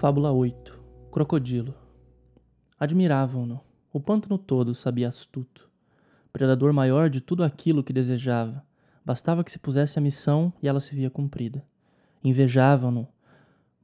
[0.00, 0.80] Fábula 8
[1.12, 1.74] Crocodilo
[2.78, 3.60] Admiravam-no.
[3.92, 5.68] O pântano todo sabia astuto.
[6.32, 8.64] Predador maior de tudo aquilo que desejava.
[9.04, 11.62] Bastava que se pusesse a missão e ela se via cumprida.
[12.24, 13.06] Invejavam-no,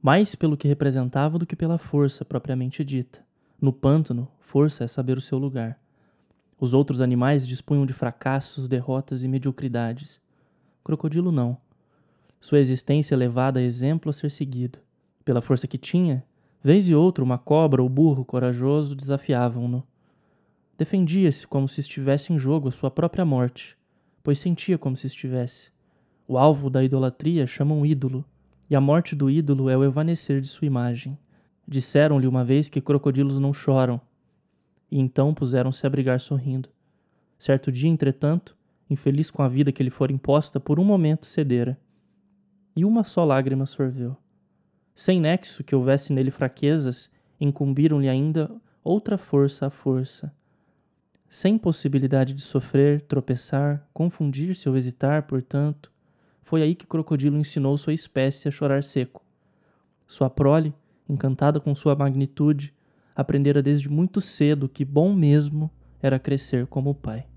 [0.01, 3.23] mais pelo que representava do que pela força propriamente dita.
[3.61, 5.79] No pântano, força é saber o seu lugar.
[6.59, 10.19] Os outros animais dispunham de fracassos, derrotas e mediocridades.
[10.83, 11.55] Crocodilo não.
[12.41, 14.79] Sua existência levada a exemplo a ser seguido.
[15.27, 16.23] Pela força que tinha,
[16.63, 19.85] vez e outra uma cobra ou burro corajoso desafiavam-no.
[20.77, 23.77] Defendia-se como se estivesse em jogo a sua própria morte,
[24.23, 25.69] pois sentia como se estivesse.
[26.25, 28.23] O alvo da idolatria chamam ídolo,
[28.69, 31.17] e a morte do ídolo é o evanecer de sua imagem.
[31.67, 33.99] Disseram-lhe uma vez que crocodilos não choram,
[34.89, 36.69] e então puseram-se a brigar sorrindo.
[37.37, 38.55] Certo dia, entretanto,
[38.89, 41.77] infeliz com a vida que lhe fora imposta, por um momento cedera.
[42.73, 44.15] E uma só lágrima sorveu.
[44.99, 47.07] Sem nexo que houvesse nele fraquezas,
[47.39, 48.49] incumbiram-lhe ainda
[48.83, 50.33] outra força à força.
[51.29, 55.91] Sem possibilidade de sofrer, tropeçar, confundir-se ou hesitar, portanto,
[56.41, 59.23] foi aí que Crocodilo ensinou sua espécie a chorar seco.
[60.07, 60.73] Sua prole,
[61.07, 62.73] encantada com sua magnitude,
[63.15, 65.69] aprendera desde muito cedo que bom mesmo
[66.01, 67.27] era crescer como o pai.